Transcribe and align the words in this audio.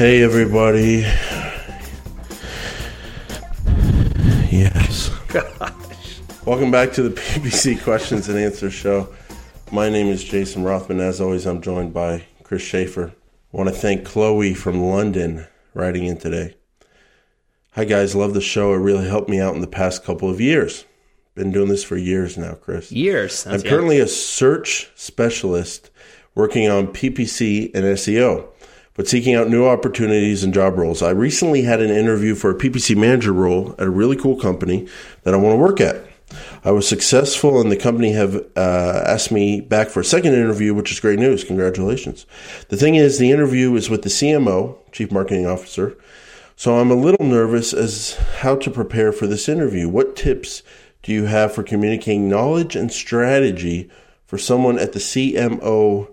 Hey, 0.00 0.22
everybody. 0.22 1.00
Yes. 4.50 5.10
Welcome 6.46 6.70
back 6.70 6.94
to 6.94 7.02
the 7.02 7.10
PPC 7.10 7.82
Questions 7.82 8.26
and 8.30 8.38
Answers 8.38 8.72
Show. 8.72 9.14
My 9.70 9.90
name 9.90 10.06
is 10.06 10.24
Jason 10.24 10.62
Rothman. 10.62 11.00
As 11.00 11.20
always, 11.20 11.44
I'm 11.44 11.60
joined 11.60 11.92
by 11.92 12.24
Chris 12.44 12.62
Schaefer. 12.62 13.12
I 13.52 13.56
want 13.58 13.68
to 13.68 13.74
thank 13.74 14.06
Chloe 14.06 14.54
from 14.54 14.80
London 14.80 15.46
writing 15.74 16.04
in 16.04 16.16
today. 16.16 16.56
Hi, 17.72 17.84
guys. 17.84 18.16
Love 18.16 18.32
the 18.32 18.40
show. 18.40 18.72
It 18.72 18.78
really 18.78 19.06
helped 19.06 19.28
me 19.28 19.38
out 19.38 19.54
in 19.54 19.60
the 19.60 19.66
past 19.66 20.02
couple 20.02 20.30
of 20.30 20.40
years. 20.40 20.86
Been 21.34 21.52
doing 21.52 21.68
this 21.68 21.84
for 21.84 21.98
years 21.98 22.38
now, 22.38 22.54
Chris. 22.54 22.90
Years. 22.90 23.46
I'm 23.46 23.60
currently 23.60 24.00
a 24.00 24.08
search 24.08 24.90
specialist 24.94 25.90
working 26.34 26.70
on 26.70 26.86
PPC 26.86 27.70
and 27.74 27.84
SEO, 27.84 28.48
but 29.00 29.08
seeking 29.08 29.34
out 29.34 29.48
new 29.48 29.66
opportunities 29.66 30.44
and 30.44 30.52
job 30.52 30.76
roles. 30.76 31.00
I 31.00 31.08
recently 31.08 31.62
had 31.62 31.80
an 31.80 31.88
interview 31.88 32.34
for 32.34 32.50
a 32.50 32.54
PPC 32.54 32.94
manager 32.94 33.32
role 33.32 33.74
at 33.78 33.86
a 33.86 33.90
really 33.90 34.14
cool 34.14 34.38
company 34.38 34.86
that 35.22 35.32
I 35.32 35.38
want 35.38 35.54
to 35.54 35.56
work 35.56 35.80
at. 35.80 36.04
I 36.64 36.72
was 36.72 36.86
successful, 36.86 37.62
and 37.62 37.72
the 37.72 37.78
company 37.78 38.12
have 38.12 38.34
uh, 38.56 39.02
asked 39.06 39.32
me 39.32 39.62
back 39.62 39.88
for 39.88 40.00
a 40.00 40.04
second 40.04 40.34
interview, 40.34 40.74
which 40.74 40.92
is 40.92 41.00
great 41.00 41.18
news. 41.18 41.44
Congratulations. 41.44 42.26
The 42.68 42.76
thing 42.76 42.94
is, 42.94 43.18
the 43.18 43.30
interview 43.30 43.74
is 43.74 43.88
with 43.88 44.02
the 44.02 44.10
CMO, 44.10 44.76
Chief 44.92 45.10
Marketing 45.10 45.46
Officer. 45.46 45.96
So 46.54 46.78
I'm 46.78 46.90
a 46.90 46.94
little 46.94 47.24
nervous 47.24 47.72
as 47.72 48.18
how 48.40 48.56
to 48.56 48.70
prepare 48.70 49.12
for 49.12 49.26
this 49.26 49.48
interview. 49.48 49.88
What 49.88 50.14
tips 50.14 50.62
do 51.02 51.10
you 51.10 51.24
have 51.24 51.54
for 51.54 51.62
communicating 51.62 52.28
knowledge 52.28 52.76
and 52.76 52.92
strategy 52.92 53.88
for 54.26 54.36
someone 54.36 54.78
at 54.78 54.92
the 54.92 54.98
CMO 54.98 56.10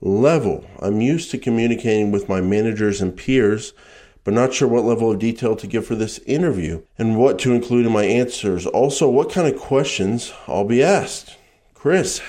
level? 0.00 0.64
I'm 0.80 1.00
used 1.00 1.30
to 1.32 1.38
communicating 1.38 2.10
with 2.10 2.28
my 2.28 2.40
managers 2.40 3.00
and 3.00 3.16
peers 3.16 3.72
but 4.28 4.34
not 4.34 4.52
sure 4.52 4.68
what 4.68 4.84
level 4.84 5.10
of 5.10 5.18
detail 5.18 5.56
to 5.56 5.66
give 5.66 5.86
for 5.86 5.94
this 5.94 6.18
interview 6.26 6.82
and 6.98 7.16
what 7.16 7.38
to 7.38 7.54
include 7.54 7.86
in 7.86 7.92
my 7.92 8.04
answers. 8.04 8.66
Also, 8.66 9.08
what 9.08 9.32
kind 9.32 9.50
of 9.50 9.58
questions 9.58 10.34
I'll 10.46 10.66
be 10.66 10.82
asked. 10.82 11.38
Chris, 11.72 12.20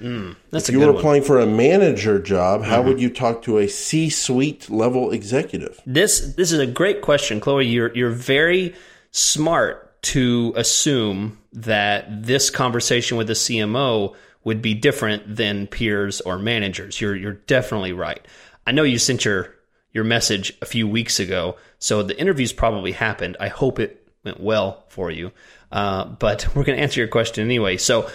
mm, 0.00 0.34
that's 0.50 0.68
if 0.68 0.72
you 0.72 0.80
were 0.80 0.90
applying 0.90 1.22
for 1.22 1.38
a 1.38 1.46
manager 1.46 2.18
job, 2.18 2.64
how 2.64 2.80
mm-hmm. 2.80 2.88
would 2.88 3.00
you 3.00 3.08
talk 3.08 3.42
to 3.42 3.58
a 3.58 3.68
C-suite 3.68 4.68
level 4.68 5.12
executive? 5.12 5.80
This 5.86 6.34
this 6.34 6.50
is 6.50 6.58
a 6.58 6.66
great 6.66 7.02
question, 7.02 7.38
Chloe. 7.38 7.66
You're 7.66 7.94
you're 7.94 8.10
very 8.10 8.74
smart 9.12 9.83
to 10.04 10.52
assume 10.56 11.38
that 11.52 12.24
this 12.24 12.50
conversation 12.50 13.16
with 13.16 13.26
the 13.26 13.34
CMO 13.34 14.14
would 14.44 14.60
be 14.60 14.74
different 14.74 15.36
than 15.36 15.66
peers 15.66 16.20
or 16.20 16.38
managers. 16.38 17.00
You're 17.00 17.16
you're 17.16 17.32
definitely 17.32 17.92
right. 17.92 18.24
I 18.66 18.72
know 18.72 18.82
you 18.82 18.98
sent 18.98 19.24
your 19.24 19.54
your 19.92 20.04
message 20.04 20.52
a 20.60 20.66
few 20.66 20.86
weeks 20.86 21.20
ago. 21.20 21.56
So 21.78 22.02
the 22.02 22.18
interview's 22.18 22.52
probably 22.52 22.92
happened. 22.92 23.36
I 23.40 23.48
hope 23.48 23.78
it 23.78 24.06
went 24.24 24.40
well 24.40 24.84
for 24.88 25.10
you. 25.10 25.32
Uh, 25.72 26.04
but 26.04 26.46
we're 26.54 26.64
going 26.64 26.76
to 26.76 26.82
answer 26.82 27.00
your 27.00 27.08
question 27.08 27.44
anyway. 27.44 27.78
So 27.78 28.10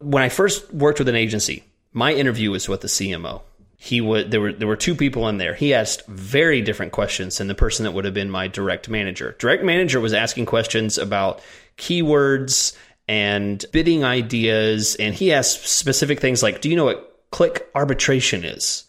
when 0.00 0.22
I 0.22 0.28
first 0.28 0.72
worked 0.74 0.98
with 0.98 1.08
an 1.08 1.14
agency, 1.14 1.64
my 1.92 2.12
interview 2.12 2.50
was 2.50 2.68
with 2.68 2.82
the 2.82 2.88
CMO. 2.88 3.42
He 3.80 4.00
would 4.00 4.30
there 4.30 4.40
were 4.40 4.52
there 4.52 4.68
were 4.68 4.76
two 4.76 4.94
people 4.94 5.28
in 5.28 5.38
there. 5.38 5.54
He 5.54 5.72
asked 5.72 6.04
very 6.06 6.60
different 6.60 6.92
questions 6.92 7.38
than 7.38 7.46
the 7.46 7.54
person 7.54 7.84
that 7.84 7.92
would 7.92 8.04
have 8.04 8.14
been 8.14 8.30
my 8.30 8.48
direct 8.48 8.88
manager. 8.88 9.36
Direct 9.38 9.62
manager 9.62 10.00
was 10.00 10.12
asking 10.12 10.46
questions 10.46 10.98
about 10.98 11.40
keywords 11.78 12.76
and 13.06 13.64
bidding 13.72 14.04
ideas, 14.04 14.96
and 14.96 15.14
he 15.14 15.32
asked 15.32 15.66
specific 15.66 16.20
things 16.20 16.42
like, 16.42 16.60
"Do 16.60 16.68
you 16.68 16.76
know 16.76 16.84
what 16.84 17.20
click 17.30 17.70
arbitration 17.74 18.44
is? 18.44 18.84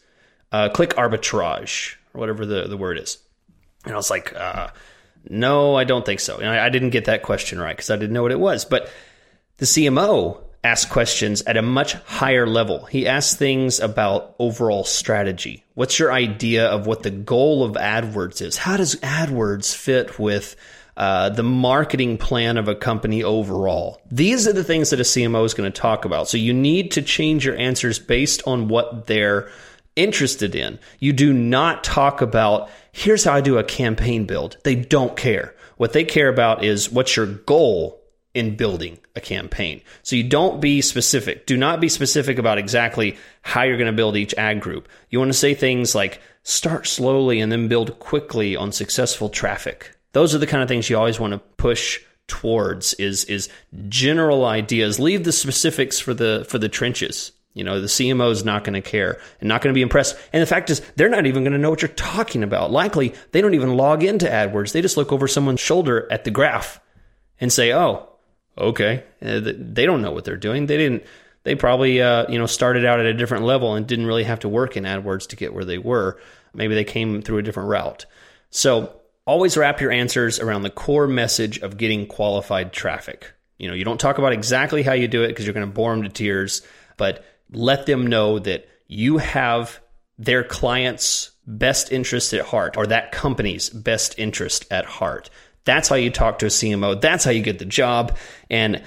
Uh, 0.52 0.70
click 0.70 0.95
arbitrage? 0.95 1.95
or 2.14 2.20
whatever 2.20 2.45
the, 2.45 2.67
the 2.67 2.78
word 2.78 2.98
is. 2.98 3.17
And 3.86 3.94
I 3.94 3.98
was 3.98 4.10
like, 4.10 4.36
uh, 4.36 4.70
no, 5.30 5.76
I 5.76 5.84
don't 5.84 6.06
think 6.06 6.20
so. 6.20 6.38
And 6.38 6.48
I, 6.48 6.66
I 6.66 6.70
didn't 6.70 6.90
get 6.92 7.06
that 7.06 7.23
question 7.23 7.60
right 7.60 7.76
because 7.76 7.89
I 7.89 7.95
didn't 7.95 8.14
know 8.14 8.23
what 8.23 8.32
it 8.32 8.39
was. 8.39 8.66
But 8.66 8.89
the 9.58 9.66
CMO 9.66 10.42
asked 10.64 10.89
questions 10.89 11.42
at 11.43 11.58
a 11.58 11.61
much 11.61 11.93
higher 11.93 12.45
level. 12.45 12.86
He 12.86 13.08
asks 13.08 13.36
things 13.36 13.80
about 13.80 14.36
overall 14.39 14.83
strategy. 14.83 15.64
What's 15.73 15.99
your 15.99 16.11
idea 16.11 16.67
of 16.67 16.86
what 16.86 17.03
the 17.03 17.11
goal 17.11 17.64
of 17.64 17.73
AdWords 17.73 18.42
is? 18.42 18.58
How 18.58 18.75
does 18.75 18.95
AdWords 18.98 19.73
fit 19.73 20.19
with 20.19 20.58
uh, 20.98 21.30
the 21.30 21.43
marketing 21.43 22.17
plan 22.17 22.58
of 22.58 22.67
a 22.67 22.75
company 22.75 23.23
overall? 23.23 24.02
These 24.11 24.48
are 24.48 24.53
the 24.53 24.65
things 24.65 24.89
that 24.89 24.99
a 24.99 25.03
CMO 25.03 25.45
is 25.45 25.53
going 25.53 25.71
to 25.71 25.81
talk 25.81 26.03
about. 26.03 26.27
So 26.27 26.37
you 26.37 26.53
need 26.53 26.92
to 26.92 27.02
change 27.02 27.45
your 27.45 27.55
answers 27.55 27.98
based 27.98 28.43
on 28.45 28.67
what 28.67 29.08
they're 29.08 29.49
interested 29.95 30.55
in. 30.55 30.80
You 30.99 31.14
do 31.14 31.31
not 31.31 31.86
talk 31.86 32.21
about, 32.21 32.69
here's 32.92 33.23
how 33.23 33.33
I 33.33 33.42
do 33.42 33.58
a 33.58 33.64
campaign 33.64 34.25
build. 34.25 34.58
They 34.64 34.75
don't 34.75 35.15
care. 35.15 35.55
What 35.77 35.93
they 35.93 36.03
care 36.03 36.27
about 36.27 36.65
is 36.65 36.92
what's 36.92 37.15
your 37.15 37.25
goal 37.25 37.98
in 38.34 38.56
building 38.56 39.00
a 39.16 39.22
campaign. 39.22 39.82
So 40.04 40.16
you 40.16 40.23
don't 40.23 40.62
be 40.62 40.82
specific. 40.82 41.45
Do 41.45 41.58
not 41.58 41.82
be 41.82 41.90
specific 41.90 42.38
about 42.38 42.58
exactly 42.58 43.17
how 43.42 43.64
you're 43.64 43.78
going 43.78 43.92
to 43.92 43.95
build 43.95 44.16
each 44.16 44.36
ad 44.36 44.62
group. 44.62 44.88
You 45.10 45.20
want 45.20 45.30
to 45.30 45.38
say 45.38 45.54
things 45.54 45.95
like 45.95 46.22
start 46.44 46.88
slowly 46.88 47.40
and 47.40 47.52
then 47.52 47.67
build 47.67 48.00
quickly 48.00 48.56
on 48.56 48.72
successful 48.72 49.30
traffic. 49.30 49.95
Those 50.12 50.36
are 50.36 50.40
the 50.40 50.48
kind 50.48 50.62
of 50.62 50.70
things 50.70 50.90
you 50.90 50.98
always 50.98 51.20
want 51.20 51.34
to 51.34 51.40
push 51.58 52.00
towards 52.28 52.94
is 52.95 53.26
is 53.26 53.50
general 53.90 54.46
ideas. 54.46 55.00
Leave 55.00 55.23
the 55.23 55.32
specifics 55.32 56.00
for 56.00 56.14
the 56.14 56.46
for 56.48 56.60
the 56.60 56.70
trenches. 56.70 57.32
You 57.54 57.64
know, 57.64 57.82
the 57.82 57.88
CMO 57.88 58.32
is 58.32 58.46
not 58.46 58.64
going 58.64 58.76
to 58.76 58.90
care 58.90 59.20
and 59.40 59.50
not 59.50 59.61
going 59.61 59.73
to 59.73 59.78
be 59.78 59.82
impressed. 59.82 60.16
And 60.32 60.42
the 60.42 60.48
fact 60.48 60.70
is, 60.70 60.82
they're 60.96 61.10
not 61.10 61.26
even 61.26 61.44
going 61.44 61.54
to 61.54 61.60
know 61.60 61.72
what 61.72 61.82
you're 61.82 61.90
talking 61.90 62.44
about. 62.44 62.72
Likely, 62.72 63.16
they 63.32 63.42
don't 63.42 63.56
even 63.56 63.76
log 63.76 64.04
into 64.04 64.28
AdWords. 64.28 64.72
They 64.72 64.84
just 64.84 64.98
look 64.98 65.11
over 65.11 65.28
someone's 65.28 65.60
shoulder 65.60 66.08
at 66.11 66.23
the 66.23 66.32
graph 66.32 66.80
and 67.40 67.52
say, 67.52 67.73
"Oh, 67.73 68.08
okay." 68.59 69.03
Uh, 69.21 69.42
they 69.43 69.86
don't 69.86 70.02
know 70.02 70.11
what 70.11 70.25
they're 70.25 70.37
doing. 70.37 70.65
They 70.65 70.77
didn't. 70.77 71.03
They 71.43 71.55
probably, 71.55 72.02
uh, 72.02 72.30
you 72.30 72.37
know, 72.37 72.45
started 72.45 72.86
out 72.86 72.99
at 72.99 73.05
a 73.05 73.14
different 73.14 73.45
level 73.45 73.73
and 73.73 73.87
didn't 73.87 74.05
really 74.05 74.25
have 74.25 74.39
to 74.42 74.49
work 74.49 74.75
in 74.75 74.83
AdWords 74.83 75.27
to 75.30 75.36
get 75.36 75.53
where 75.53 75.65
they 75.65 75.77
were. 75.77 76.20
Maybe 76.53 76.75
they 76.75 76.83
came 76.83 77.21
through 77.21 77.37
a 77.37 77.42
different 77.42 77.69
route. 77.69 78.05
So 78.49 78.93
always 79.25 79.55
wrap 79.55 79.80
your 79.80 79.92
answers 79.92 80.39
around 80.39 80.64
the 80.64 80.69
core 80.69 81.08
message 81.08 81.59
of 81.59 81.77
getting 81.77 82.08
qualified 82.08 82.73
traffic. 82.73 83.31
You 83.58 83.67
know, 83.67 83.73
you 83.73 83.86
don't 83.86 83.99
talk 83.99 84.17
about 84.17 84.33
exactly 84.33 84.83
how 84.83 84.93
you 84.93 85.08
do 85.08 85.23
it 85.23 85.27
because 85.30 85.45
you're 85.45 85.53
going 85.53 85.67
to 85.67 85.73
bore 85.73 85.92
them 85.93 86.03
to 86.03 86.09
tears, 86.09 86.61
but 86.98 87.23
let 87.52 87.86
them 87.86 88.08
know 88.08 88.39
that 88.39 88.67
you 88.87 89.17
have 89.17 89.80
their 90.17 90.43
client's 90.43 91.31
best 91.45 91.92
interest 91.92 92.33
at 92.33 92.45
heart 92.45 92.77
or 92.77 92.87
that 92.87 93.11
company's 93.11 93.69
best 93.69 94.17
interest 94.17 94.65
at 94.71 94.86
heart. 94.86 95.30
That's 95.69 95.87
how 95.87 95.97
you 95.97 96.09
talk 96.09 96.39
to 96.39 96.47
a 96.47 96.49
CMO. 96.49 96.99
That's 96.99 97.23
how 97.23 97.30
you 97.30 97.43
get 97.43 97.59
the 97.59 97.65
job. 97.65 98.17
And 98.49 98.81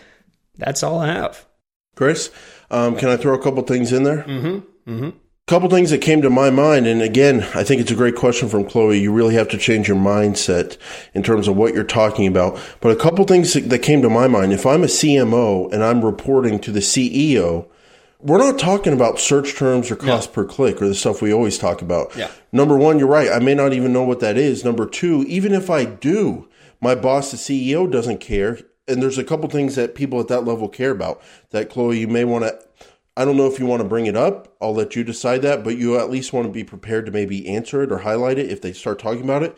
that's 0.58 0.82
all 0.82 0.98
I 0.98 1.12
have. 1.12 1.46
Chris, 1.94 2.32
um, 2.72 2.96
can 2.96 3.08
I 3.08 3.16
throw 3.16 3.34
a 3.34 3.38
couple 3.40 3.62
things 3.62 3.92
in 3.92 4.02
there? 4.02 4.24
Mm-hmm. 4.24 4.90
Mm-hmm. 4.90 5.10
Couple 5.46 5.70
things 5.70 5.90
that 5.90 5.98
came 5.98 6.22
to 6.22 6.30
my 6.30 6.50
mind, 6.50 6.88
and 6.88 7.00
again, 7.00 7.46
I 7.54 7.62
think 7.62 7.80
it's 7.80 7.90
a 7.92 7.96
great 7.96 8.16
question 8.16 8.48
from 8.48 8.64
Chloe. 8.64 9.00
You 9.00 9.12
really 9.12 9.34
have 9.34 9.48
to 9.50 9.58
change 9.58 9.86
your 9.86 9.96
mindset 9.96 10.76
in 11.14 11.22
terms 11.22 11.46
of 11.46 11.56
what 11.56 11.72
you're 11.72 11.84
talking 11.84 12.26
about. 12.26 12.58
But 12.80 12.90
a 12.90 12.96
couple 12.96 13.24
things 13.26 13.52
that 13.54 13.82
came 13.82 14.02
to 14.02 14.10
my 14.10 14.26
mind. 14.26 14.52
If 14.52 14.66
I'm 14.66 14.82
a 14.82 14.86
CMO 14.86 15.72
and 15.72 15.84
I'm 15.84 16.04
reporting 16.04 16.58
to 16.60 16.72
the 16.72 16.80
CEO, 16.80 17.68
we're 18.18 18.38
not 18.38 18.58
talking 18.58 18.92
about 18.92 19.20
search 19.20 19.54
terms 19.54 19.88
or 19.88 19.96
cost 19.96 20.30
no. 20.30 20.34
per 20.34 20.44
click 20.46 20.82
or 20.82 20.88
the 20.88 20.94
stuff 20.96 21.22
we 21.22 21.32
always 21.32 21.58
talk 21.58 21.80
about. 21.80 22.16
Yeah. 22.16 22.30
Number 22.50 22.76
one, 22.76 22.98
you're 22.98 23.06
right. 23.06 23.30
I 23.30 23.38
may 23.38 23.54
not 23.54 23.72
even 23.72 23.92
know 23.92 24.02
what 24.02 24.20
that 24.20 24.36
is. 24.36 24.64
Number 24.64 24.86
two, 24.86 25.24
even 25.28 25.52
if 25.52 25.70
I 25.70 25.84
do, 25.84 26.48
my 26.82 26.94
boss, 26.96 27.30
the 27.30 27.36
CEO, 27.38 27.90
doesn't 27.90 28.18
care. 28.18 28.58
And 28.88 29.00
there's 29.00 29.16
a 29.16 29.24
couple 29.24 29.48
things 29.48 29.76
that 29.76 29.94
people 29.94 30.20
at 30.20 30.28
that 30.28 30.44
level 30.44 30.68
care 30.68 30.90
about 30.90 31.22
that, 31.50 31.70
Chloe, 31.70 32.00
you 32.00 32.08
may 32.08 32.24
want 32.24 32.44
to. 32.44 32.58
I 33.16 33.24
don't 33.24 33.36
know 33.36 33.46
if 33.46 33.58
you 33.58 33.66
want 33.66 33.82
to 33.82 33.88
bring 33.88 34.06
it 34.06 34.16
up. 34.16 34.56
I'll 34.60 34.74
let 34.74 34.96
you 34.96 35.04
decide 35.04 35.42
that, 35.42 35.62
but 35.62 35.76
you 35.76 35.98
at 35.98 36.10
least 36.10 36.32
want 36.32 36.46
to 36.46 36.52
be 36.52 36.64
prepared 36.64 37.06
to 37.06 37.12
maybe 37.12 37.46
answer 37.46 37.82
it 37.82 37.92
or 37.92 37.98
highlight 37.98 38.38
it 38.38 38.50
if 38.50 38.60
they 38.60 38.72
start 38.72 38.98
talking 38.98 39.22
about 39.22 39.42
it. 39.42 39.56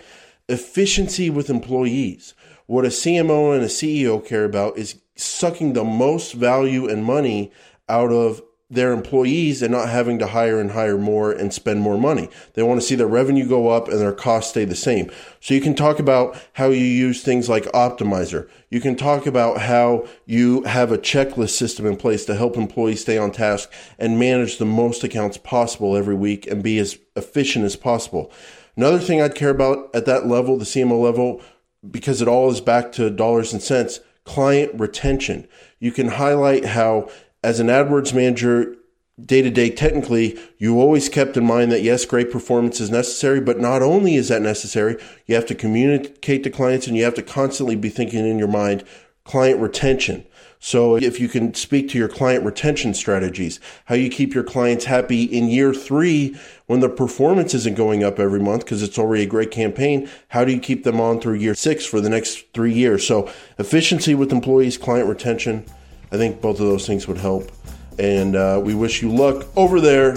Efficiency 0.48 1.30
with 1.30 1.48
employees. 1.48 2.34
What 2.66 2.84
a 2.84 2.88
CMO 2.88 3.54
and 3.54 3.62
a 3.62 3.68
CEO 3.68 4.24
care 4.24 4.44
about 4.44 4.76
is 4.76 5.00
sucking 5.16 5.72
the 5.72 5.84
most 5.84 6.32
value 6.32 6.88
and 6.88 7.04
money 7.04 7.52
out 7.88 8.10
of 8.10 8.42
their 8.70 8.92
employees 8.92 9.62
and 9.62 9.70
not 9.70 9.88
having 9.88 10.18
to 10.18 10.26
hire 10.26 10.58
and 10.58 10.70
hire 10.70 10.96
more 10.96 11.30
and 11.30 11.52
spend 11.52 11.80
more 11.80 11.98
money. 11.98 12.28
They 12.54 12.62
want 12.62 12.80
to 12.80 12.86
see 12.86 12.94
their 12.94 13.06
revenue 13.06 13.46
go 13.46 13.68
up 13.68 13.88
and 13.88 14.00
their 14.00 14.12
costs 14.12 14.50
stay 14.50 14.64
the 14.64 14.74
same. 14.74 15.10
So 15.40 15.54
you 15.54 15.60
can 15.60 15.74
talk 15.74 15.98
about 15.98 16.36
how 16.54 16.68
you 16.68 16.84
use 16.84 17.22
things 17.22 17.48
like 17.48 17.64
Optmyzr. 17.66 18.48
You 18.70 18.80
can 18.80 18.96
talk 18.96 19.26
about 19.26 19.60
how 19.60 20.06
you 20.24 20.62
have 20.62 20.90
a 20.90 20.98
checklist 20.98 21.50
system 21.50 21.84
in 21.84 21.96
place 21.96 22.24
to 22.24 22.34
help 22.34 22.56
employees 22.56 23.02
stay 23.02 23.18
on 23.18 23.32
task 23.32 23.70
and 23.98 24.18
manage 24.18 24.56
the 24.56 24.64
most 24.64 25.04
accounts 25.04 25.36
possible 25.36 25.96
every 25.96 26.14
week 26.14 26.46
and 26.46 26.62
be 26.62 26.78
as 26.78 26.98
efficient 27.16 27.66
as 27.66 27.76
possible. 27.76 28.32
Another 28.76 28.98
thing 28.98 29.20
I'd 29.20 29.34
care 29.34 29.50
about 29.50 29.94
at 29.94 30.06
that 30.06 30.26
level, 30.26 30.56
the 30.56 30.64
CMO 30.64 31.00
level, 31.00 31.42
because 31.88 32.22
it 32.22 32.28
all 32.28 32.50
is 32.50 32.60
back 32.60 32.92
to 32.92 33.10
dollars 33.10 33.52
and 33.52 33.62
cents, 33.62 34.00
client 34.24 34.72
retention. 34.74 35.46
You 35.78 35.92
can 35.92 36.08
highlight 36.08 36.64
how 36.64 37.10
as 37.44 37.60
an 37.60 37.66
AdWords 37.66 38.14
manager, 38.14 38.74
day 39.22 39.42
to 39.42 39.50
day, 39.50 39.70
technically, 39.70 40.38
you 40.58 40.80
always 40.80 41.08
kept 41.08 41.36
in 41.36 41.44
mind 41.44 41.70
that 41.70 41.82
yes, 41.82 42.04
great 42.06 42.32
performance 42.32 42.80
is 42.80 42.90
necessary, 42.90 43.40
but 43.40 43.60
not 43.60 43.82
only 43.82 44.16
is 44.16 44.28
that 44.28 44.42
necessary, 44.42 44.96
you 45.26 45.34
have 45.34 45.46
to 45.46 45.54
communicate 45.54 46.42
to 46.42 46.50
clients 46.50 46.86
and 46.86 46.96
you 46.96 47.04
have 47.04 47.14
to 47.14 47.22
constantly 47.22 47.76
be 47.76 47.90
thinking 47.90 48.26
in 48.26 48.38
your 48.38 48.48
mind 48.48 48.82
client 49.24 49.58
retention. 49.58 50.26
So 50.58 50.96
if 50.96 51.18
you 51.20 51.28
can 51.28 51.54
speak 51.54 51.88
to 51.90 51.98
your 51.98 52.08
client 52.08 52.44
retention 52.44 52.94
strategies, 52.94 53.58
how 53.86 53.94
you 53.94 54.10
keep 54.10 54.34
your 54.34 54.44
clients 54.44 54.86
happy 54.86 55.24
in 55.24 55.48
year 55.48 55.74
three 55.74 56.36
when 56.66 56.80
the 56.80 56.88
performance 56.88 57.54
isn't 57.54 57.76
going 57.76 58.02
up 58.02 58.18
every 58.18 58.40
month 58.40 58.64
because 58.64 58.82
it's 58.82 58.98
already 58.98 59.24
a 59.24 59.26
great 59.26 59.50
campaign, 59.50 60.08
how 60.28 60.44
do 60.44 60.52
you 60.52 60.60
keep 60.60 60.84
them 60.84 61.00
on 61.00 61.20
through 61.20 61.34
year 61.34 61.54
six 61.54 61.84
for 61.84 62.00
the 62.00 62.08
next 62.10 62.52
three 62.54 62.72
years? 62.72 63.06
So 63.06 63.30
efficiency 63.58 64.14
with 64.14 64.32
employees, 64.32 64.78
client 64.78 65.08
retention, 65.08 65.66
I 66.14 66.16
think 66.16 66.40
both 66.40 66.60
of 66.60 66.66
those 66.66 66.86
things 66.86 67.08
would 67.08 67.18
help. 67.18 67.50
And 67.98 68.36
uh, 68.36 68.60
we 68.62 68.72
wish 68.72 69.02
you 69.02 69.12
luck 69.12 69.48
over 69.56 69.80
there 69.80 70.16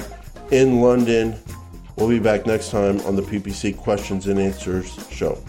in 0.51 0.79
London. 0.79 1.35
We'll 1.95 2.07
be 2.07 2.19
back 2.19 2.45
next 2.45 2.69
time 2.69 2.99
on 3.01 3.15
the 3.15 3.23
PPC 3.23 3.75
Questions 3.75 4.27
and 4.27 4.39
Answers 4.39 4.95
show. 5.09 5.39